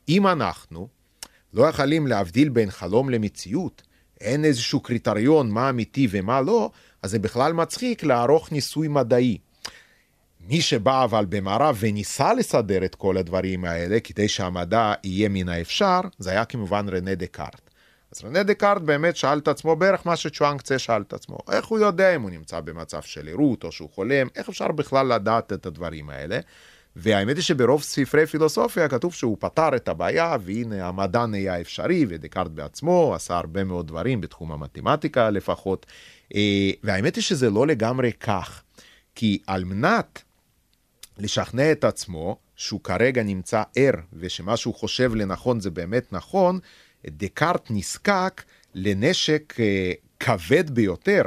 אם 0.08 0.26
אנחנו 0.26 0.88
לא 1.54 1.66
יכולים 1.66 2.06
להבדיל 2.06 2.48
בין 2.48 2.70
חלום 2.70 3.10
למציאות, 3.10 3.82
אין 4.20 4.44
איזשהו 4.44 4.80
קריטריון 4.80 5.50
מה 5.50 5.70
אמיתי 5.70 6.08
ומה 6.10 6.40
לא, 6.40 6.70
אז 7.02 7.10
זה 7.10 7.18
בכלל 7.18 7.52
מצחיק 7.52 8.04
לערוך 8.04 8.52
ניסוי 8.52 8.88
מדעי. 8.88 9.38
מי 10.48 10.60
שבא 10.60 11.04
אבל 11.04 11.24
במערב 11.28 11.76
וניסה 11.80 12.34
לסדר 12.34 12.84
את 12.84 12.94
כל 12.94 13.16
הדברים 13.16 13.64
האלה 13.64 14.00
כדי 14.00 14.28
שהמדע 14.28 14.94
יהיה 15.04 15.28
מן 15.28 15.48
האפשר, 15.48 16.00
זה 16.18 16.30
היה 16.30 16.44
כמובן 16.44 16.88
רנה 16.88 17.14
דקארט. 17.14 17.70
אז 18.12 18.24
רנה 18.24 18.42
דקארט 18.42 18.82
באמת 18.82 19.16
שאל 19.16 19.38
את 19.38 19.48
עצמו 19.48 19.76
בערך 19.76 20.06
מה 20.06 20.16
שצ'ואנג 20.16 20.60
צה 20.60 20.78
שאל 20.78 21.02
את 21.02 21.12
עצמו, 21.12 21.38
איך 21.50 21.66
הוא 21.66 21.78
יודע 21.78 22.14
אם 22.14 22.22
הוא 22.22 22.30
נמצא 22.30 22.60
במצב 22.60 23.02
של 23.02 23.26
עירות 23.26 23.64
או 23.64 23.72
שהוא 23.72 23.90
חולם, 23.90 24.26
איך 24.36 24.48
אפשר 24.48 24.68
בכלל 24.68 25.14
לדעת 25.14 25.52
את 25.52 25.66
הדברים 25.66 26.10
האלה? 26.10 26.40
והאמת 26.96 27.36
היא 27.36 27.42
שברוב 27.42 27.82
ספרי 27.82 28.26
פילוסופיה 28.26 28.88
כתוב 28.88 29.14
שהוא 29.14 29.36
פתר 29.40 29.76
את 29.76 29.88
הבעיה 29.88 30.36
והנה 30.44 30.88
המדע 30.88 31.26
נהיה 31.26 31.60
אפשרי 31.60 32.06
ודקארט 32.08 32.50
בעצמו 32.50 33.14
עשה 33.14 33.36
הרבה 33.36 33.64
מאוד 33.64 33.86
דברים 33.86 34.20
בתחום 34.20 34.52
המתמטיקה 34.52 35.30
לפחות. 35.30 35.86
אה, 36.34 36.70
והאמת 36.82 37.16
היא 37.16 37.22
שזה 37.22 37.50
לא 37.50 37.66
לגמרי 37.66 38.12
כך, 38.12 38.62
כי 39.14 39.38
על 39.46 39.64
מנת 39.64 40.22
לשכנע 41.18 41.72
את 41.72 41.84
עצמו 41.84 42.36
שהוא 42.56 42.80
כרגע 42.80 43.22
נמצא 43.22 43.62
ער 43.76 43.94
ושמה 44.12 44.56
שהוא 44.56 44.74
חושב 44.74 45.14
לנכון 45.14 45.60
זה 45.60 45.70
באמת 45.70 46.12
נכון, 46.12 46.58
דקארט 47.06 47.66
נזקק 47.70 48.42
לנשק 48.74 49.54
אה, 49.60 49.92
כבד 50.20 50.70
ביותר. 50.70 51.22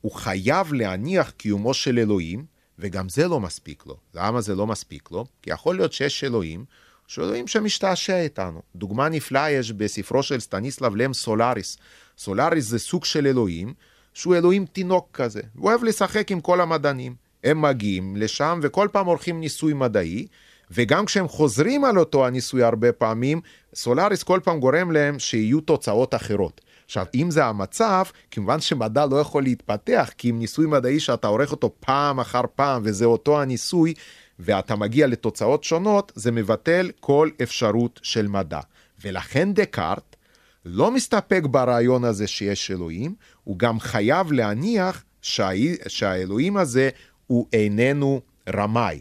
הוא 0.00 0.12
חייב 0.12 0.72
להניח 0.72 1.30
קיומו 1.30 1.74
של 1.74 1.98
אלוהים, 1.98 2.44
וגם 2.80 3.08
זה 3.08 3.28
לא 3.28 3.40
מספיק 3.40 3.82
לו. 3.86 3.96
למה 4.14 4.40
זה 4.40 4.54
לא 4.54 4.66
מספיק 4.66 5.10
לו? 5.10 5.26
כי 5.42 5.50
יכול 5.50 5.76
להיות 5.76 5.92
שיש 5.92 6.24
אלוהים, 6.24 6.64
שאלוהים 7.06 7.46
שמשתעשע 7.46 8.20
איתנו. 8.20 8.62
דוגמה 8.76 9.08
נפלאה 9.08 9.50
יש 9.50 9.72
בספרו 9.72 10.22
של 10.22 10.40
סטניסלב 10.40 10.96
לם 10.96 11.12
סולאריס. 11.12 11.78
סולאריס 12.18 12.64
זה 12.64 12.78
סוג 12.78 13.04
של 13.04 13.26
אלוהים, 13.26 13.74
שהוא 14.14 14.36
אלוהים 14.36 14.66
תינוק 14.66 15.08
כזה. 15.12 15.40
הוא 15.56 15.70
אוהב 15.70 15.84
לשחק 15.84 16.30
עם 16.30 16.40
כל 16.40 16.60
המדענים. 16.60 17.14
הם 17.44 17.62
מגיעים 17.62 18.16
לשם 18.16 18.60
וכל 18.62 18.88
פעם 18.92 19.06
עורכים 19.06 19.40
ניסוי 19.40 19.72
מדעי, 19.72 20.26
וגם 20.70 21.06
כשהם 21.06 21.28
חוזרים 21.28 21.84
על 21.84 21.98
אותו 21.98 22.26
הניסוי 22.26 22.62
הרבה 22.62 22.92
פעמים, 22.92 23.40
סולאריס 23.74 24.22
כל 24.22 24.40
פעם 24.44 24.60
גורם 24.60 24.90
להם 24.92 25.18
שיהיו 25.18 25.60
תוצאות 25.60 26.14
אחרות. 26.14 26.60
עכשיו, 26.90 27.06
אם 27.14 27.30
זה 27.30 27.44
המצב, 27.44 28.04
כמובן 28.30 28.60
שמדע 28.60 29.06
לא 29.06 29.16
יכול 29.16 29.42
להתפתח, 29.42 30.10
כי 30.18 30.30
אם 30.30 30.38
ניסוי 30.38 30.66
מדעי 30.66 31.00
שאתה 31.00 31.26
עורך 31.26 31.52
אותו 31.52 31.74
פעם 31.80 32.20
אחר 32.20 32.40
פעם, 32.54 32.82
וזה 32.84 33.04
אותו 33.04 33.42
הניסוי, 33.42 33.94
ואתה 34.38 34.76
מגיע 34.76 35.06
לתוצאות 35.06 35.64
שונות, 35.64 36.12
זה 36.14 36.32
מבטל 36.32 36.90
כל 37.00 37.30
אפשרות 37.42 38.00
של 38.02 38.26
מדע. 38.26 38.60
ולכן 39.04 39.54
דקארט 39.54 40.16
לא 40.64 40.90
מסתפק 40.90 41.42
ברעיון 41.50 42.04
הזה 42.04 42.26
שיש 42.26 42.70
אלוהים, 42.70 43.14
הוא 43.44 43.58
גם 43.58 43.80
חייב 43.80 44.32
להניח 44.32 45.04
שה... 45.22 45.48
שהאלוהים 45.88 46.56
הזה 46.56 46.90
הוא 47.26 47.46
איננו 47.52 48.20
רמאי. 48.48 49.00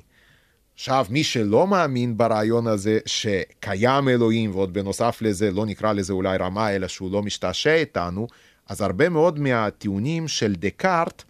עכשיו, 0.79 1.05
מי 1.09 1.24
שלא 1.24 1.67
מאמין 1.67 2.17
ברעיון 2.17 2.67
הזה 2.67 3.00
שקיים 3.05 4.09
אלוהים, 4.09 4.51
ועוד 4.55 4.74
בנוסף 4.74 5.21
לזה, 5.21 5.51
לא 5.51 5.65
נקרא 5.65 5.93
לזה 5.93 6.13
אולי 6.13 6.38
רמה, 6.38 6.75
אלא 6.75 6.88
שהוא 6.88 7.12
לא 7.12 7.24
משתעשע 7.24 7.74
איתנו, 7.74 8.27
אז 8.67 8.81
הרבה 8.81 9.09
מאוד 9.09 9.39
מהטיעונים 9.39 10.27
של 10.27 10.55
דקארט 10.55 11.24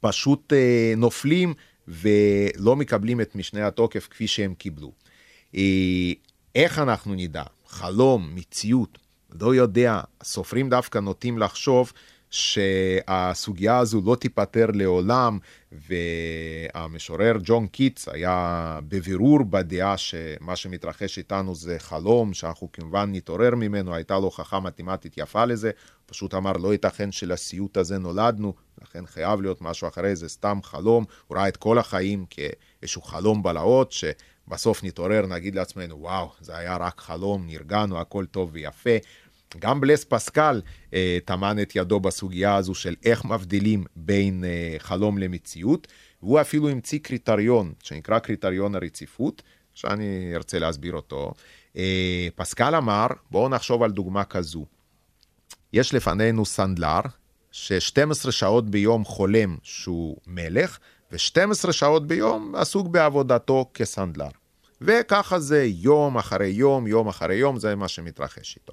פשוט 0.00 0.52
אה, 0.52 0.94
נופלים 0.96 1.54
ולא 1.88 2.76
מקבלים 2.76 3.20
את 3.20 3.36
משנה 3.36 3.66
התוקף 3.66 4.08
כפי 4.10 4.26
שהם 4.26 4.54
קיבלו. 4.54 4.92
אה, 5.54 6.12
איך 6.54 6.78
אנחנו 6.78 7.14
נדע? 7.14 7.42
חלום, 7.66 8.30
מציאות, 8.34 8.98
לא 9.40 9.54
יודע. 9.54 10.00
הסופרים 10.20 10.70
דווקא 10.70 10.98
נוטים 10.98 11.38
לחשוב 11.38 11.92
שהסוגיה 12.30 13.78
הזו 13.78 14.02
לא 14.06 14.16
תיפתר 14.16 14.66
לעולם, 14.74 15.38
והמשורר 15.72 17.36
ג'ון 17.42 17.66
קיטס 17.66 18.08
היה 18.08 18.78
בבירור 18.88 19.44
בדעה 19.44 19.96
שמה 19.96 20.56
שמתרחש 20.56 21.18
איתנו 21.18 21.54
זה 21.54 21.78
חלום, 21.78 22.34
שאנחנו 22.34 22.72
כמובן 22.72 23.12
נתעורר 23.12 23.54
ממנו, 23.54 23.94
הייתה 23.94 24.14
לו 24.14 24.24
הוכחה 24.24 24.60
מתמטית 24.60 25.14
יפה 25.18 25.44
לזה, 25.44 25.70
פשוט 26.06 26.34
אמר 26.34 26.52
לא 26.52 26.72
ייתכן 26.72 27.12
שלסיוט 27.12 27.76
הזה 27.76 27.98
נולדנו, 27.98 28.54
לכן 28.82 29.06
חייב 29.06 29.40
להיות 29.40 29.62
משהו 29.62 29.88
אחרי 29.88 30.16
זה, 30.16 30.28
סתם 30.28 30.58
חלום, 30.62 31.04
הוא 31.26 31.38
ראה 31.38 31.48
את 31.48 31.56
כל 31.56 31.78
החיים 31.78 32.24
כאיזשהו 32.30 33.02
חלום 33.02 33.42
בלהות, 33.42 33.92
שבסוף 33.92 34.84
נתעורר, 34.84 35.26
נגיד 35.26 35.54
לעצמנו, 35.54 36.00
וואו, 36.00 36.32
זה 36.40 36.56
היה 36.56 36.76
רק 36.76 37.00
חלום, 37.00 37.46
נרגענו, 37.46 38.00
הכל 38.00 38.26
טוב 38.26 38.50
ויפה. 38.52 38.96
גם 39.58 39.80
בלס 39.80 40.04
פסקל 40.04 40.60
אה, 40.94 41.18
טמן 41.24 41.62
את 41.62 41.72
ידו 41.76 42.00
בסוגיה 42.00 42.56
הזו 42.56 42.74
של 42.74 42.96
איך 43.04 43.24
מבדילים 43.24 43.84
בין 43.96 44.44
אה, 44.44 44.74
חלום 44.78 45.18
למציאות, 45.18 45.88
והוא 46.22 46.40
אפילו 46.40 46.68
המציא 46.68 46.98
קריטריון 46.98 47.72
שנקרא 47.82 48.18
קריטריון 48.18 48.74
הרציפות, 48.74 49.42
שאני 49.74 50.32
ארצה 50.34 50.58
להסביר 50.58 50.92
אותו. 50.94 51.32
אה, 51.76 52.28
פסקל 52.34 52.74
אמר, 52.74 53.06
בואו 53.30 53.48
נחשוב 53.48 53.82
על 53.82 53.90
דוגמה 53.90 54.24
כזו. 54.24 54.66
יש 55.72 55.94
לפנינו 55.94 56.46
סנדלר, 56.46 57.00
ש-12 57.52 58.30
שעות 58.30 58.70
ביום 58.70 59.04
חולם 59.04 59.56
שהוא 59.62 60.16
מלך, 60.26 60.78
ו-12 61.12 61.72
שעות 61.72 62.06
ביום 62.06 62.54
עסוק 62.54 62.88
בעבודתו 62.88 63.70
כסנדלר. 63.74 64.28
וככה 64.80 65.38
זה 65.38 65.64
יום 65.64 66.18
אחרי 66.18 66.48
יום, 66.48 66.86
יום 66.86 67.08
אחרי 67.08 67.34
יום, 67.34 67.58
זה 67.58 67.76
מה 67.76 67.88
שמתרחש 67.88 68.56
איתו. 68.56 68.72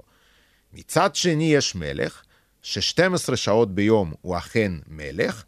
מצד 0.73 1.15
שני 1.15 1.53
יש 1.55 1.75
מלך, 1.75 2.23
ש-12 2.61 3.35
שעות 3.35 3.75
ביום 3.75 4.13
הוא 4.21 4.37
אכן 4.37 4.71
מלך, 4.87 5.43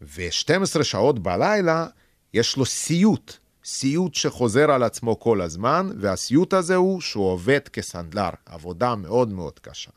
ו-12 0.00 0.82
שעות 0.82 1.18
בלילה 1.18 1.86
יש 2.34 2.56
לו 2.56 2.66
סיוט, 2.66 3.36
סיוט 3.64 4.14
שחוזר 4.14 4.70
על 4.70 4.82
עצמו 4.82 5.20
כל 5.20 5.40
הזמן, 5.40 5.90
והסיוט 6.00 6.52
הזה 6.52 6.74
הוא 6.74 7.00
שהוא 7.00 7.26
עובד 7.26 7.68
כסנדלר, 7.68 8.30
עבודה 8.46 8.94
מאוד 8.94 9.28
מאוד 9.28 9.58
קשה. 9.58 9.90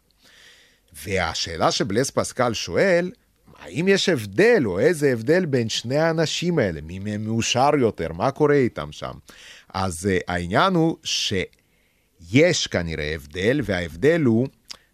והשאלה 1.05 1.71
שבלס 1.71 2.11
פסקל 2.11 2.53
שואל, 2.53 3.11
האם 3.59 3.87
יש 3.87 4.09
הבדל 4.09 4.63
או 4.65 4.79
איזה 4.79 5.11
הבדל 5.11 5.45
בין 5.45 5.69
שני 5.69 5.97
האנשים 5.97 6.59
האלה? 6.59 6.81
מי 6.81 6.99
מהם 6.99 7.23
מאושר 7.23 7.69
יותר? 7.79 8.13
מה 8.13 8.31
קורה 8.31 8.55
איתם 8.55 8.91
שם? 8.91 9.11
אז 9.73 10.09
uh, 10.09 10.23
העניין 10.27 10.73
הוא 10.73 10.97
שיש 11.03 12.67
כנראה 12.67 13.15
הבדל, 13.15 13.61
וההבדל 13.63 14.21
הוא 14.21 14.47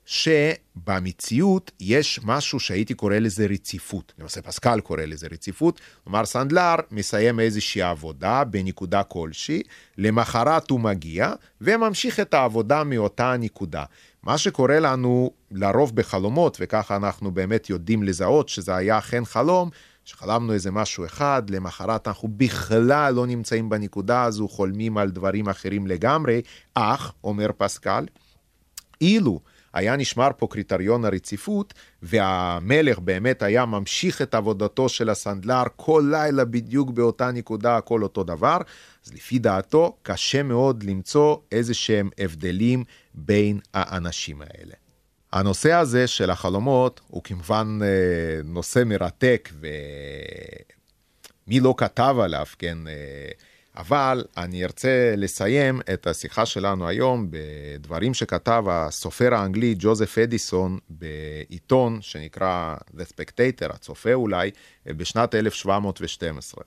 שבמציאות 0.05 1.71
יש 1.79 2.19
משהו 2.23 2.59
שהייתי 2.59 2.93
קורא 2.93 3.15
לזה 3.15 3.45
רציפות. 3.49 4.13
למעשה 4.19 4.41
פסקל 4.41 4.79
קורא 4.79 5.01
לזה 5.01 5.27
רציפות. 5.31 5.81
כלומר, 6.03 6.25
סנדלר 6.25 6.75
מסיים 6.91 7.39
איזושהי 7.39 7.81
עבודה 7.81 8.43
בנקודה 8.43 9.03
כלשהי, 9.03 9.61
למחרת 9.97 10.69
הוא 10.69 10.79
מגיע 10.79 11.33
וממשיך 11.61 12.19
את 12.19 12.33
העבודה 12.33 12.83
מאותה 12.83 13.35
נקודה. 13.39 13.83
מה 14.23 14.37
שקורה 14.37 14.79
לנו 14.79 15.31
לרוב 15.51 15.95
בחלומות, 15.95 16.57
וככה 16.59 16.95
אנחנו 16.95 17.31
באמת 17.31 17.69
יודעים 17.69 18.03
לזהות 18.03 18.49
שזה 18.49 18.75
היה 18.75 18.97
אכן 18.97 19.25
חלום, 19.25 19.69
שחלמנו 20.05 20.53
איזה 20.53 20.71
משהו 20.71 21.05
אחד, 21.05 21.49
למחרת 21.49 22.07
אנחנו 22.07 22.29
בכלל 22.37 23.13
לא 23.13 23.27
נמצאים 23.27 23.69
בנקודה 23.69 24.23
הזו, 24.23 24.47
חולמים 24.47 24.97
על 24.97 25.09
דברים 25.09 25.49
אחרים 25.49 25.87
לגמרי, 25.87 26.41
אך, 26.73 27.13
אומר 27.23 27.49
פסקל, 27.57 28.05
אילו 29.01 29.39
היה 29.73 29.95
נשמר 29.95 30.29
פה 30.37 30.47
קריטריון 30.47 31.05
הרציפות, 31.05 31.73
והמלך 32.01 32.99
באמת 32.99 33.41
היה 33.41 33.65
ממשיך 33.65 34.21
את 34.21 34.35
עבודתו 34.35 34.89
של 34.89 35.09
הסנדלר 35.09 35.63
כל 35.75 36.07
לילה 36.11 36.45
בדיוק 36.45 36.89
באותה 36.89 37.31
נקודה, 37.31 37.77
הכל 37.77 38.03
אותו 38.03 38.23
דבר, 38.23 38.57
אז 39.05 39.13
לפי 39.13 39.39
דעתו 39.39 39.97
קשה 40.03 40.43
מאוד 40.43 40.83
למצוא 40.83 41.37
איזה 41.51 41.73
שהם 41.73 42.09
הבדלים 42.17 42.83
בין 43.13 43.59
האנשים 43.73 44.41
האלה. 44.41 44.73
הנושא 45.33 45.71
הזה 45.71 46.07
של 46.07 46.29
החלומות 46.29 47.01
הוא 47.07 47.23
כמובן 47.23 47.79
אה, 47.83 47.87
נושא 48.43 48.83
מרתק, 48.85 49.49
ומי 51.47 51.59
לא 51.59 51.73
כתב 51.77 52.15
עליו, 52.21 52.45
כן? 52.59 52.77
אבל 53.77 54.23
אני 54.37 54.63
ארצה 54.63 55.13
לסיים 55.17 55.81
את 55.93 56.07
השיחה 56.07 56.45
שלנו 56.45 56.87
היום 56.87 57.27
בדברים 57.29 58.13
שכתב 58.13 58.63
הסופר 58.69 59.33
האנגלי 59.33 59.75
ג'וזף 59.77 60.17
אדיסון 60.17 60.79
בעיתון 60.89 62.01
שנקרא 62.01 62.75
The 62.95 63.03
Spectator, 63.13 63.73
הצופה 63.73 64.13
אולי, 64.13 64.51
בשנת 64.85 65.35
1712. 65.35 66.63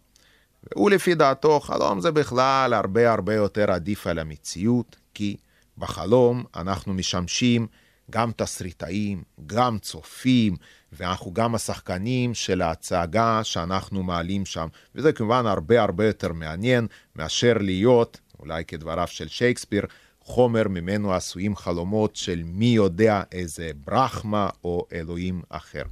והוא 0.72 0.90
לפי 0.90 1.14
דעתו, 1.14 1.60
חלום 1.60 2.00
זה 2.00 2.10
בכלל 2.10 2.74
הרבה 2.74 3.12
הרבה 3.12 3.34
יותר 3.34 3.70
עדיף 3.70 4.06
על 4.06 4.18
המציאות, 4.18 4.96
כי 5.14 5.36
בחלום 5.78 6.44
אנחנו 6.56 6.94
משמשים 6.94 7.66
גם 8.10 8.32
תסריטאים, 8.36 9.22
גם 9.46 9.78
צופים, 9.78 10.56
ואנחנו 10.96 11.32
גם 11.34 11.54
השחקנים 11.54 12.34
של 12.34 12.62
ההצגה 12.62 13.44
שאנחנו 13.44 14.02
מעלים 14.02 14.46
שם. 14.46 14.68
וזה 14.94 15.12
כמובן 15.12 15.46
הרבה 15.46 15.82
הרבה 15.82 16.06
יותר 16.06 16.32
מעניין 16.32 16.86
מאשר 17.16 17.54
להיות, 17.60 18.20
אולי 18.38 18.64
כדבריו 18.64 19.06
של 19.06 19.28
שייקספיר, 19.28 19.86
חומר 20.20 20.68
ממנו 20.68 21.14
עשויים 21.14 21.56
חלומות 21.56 22.16
של 22.16 22.42
מי 22.44 22.66
יודע 22.66 23.22
איזה 23.32 23.70
ברחמה 23.84 24.48
או 24.64 24.86
אלוהים 24.92 25.42
אחר. 25.48 25.82